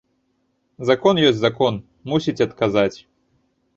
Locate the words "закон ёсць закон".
0.89-1.73